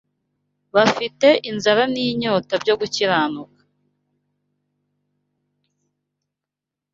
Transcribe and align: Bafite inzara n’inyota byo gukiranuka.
Bafite 0.75 1.27
inzara 1.49 1.83
n’inyota 1.93 2.53
byo 2.63 2.75
gukiranuka. 2.79 3.61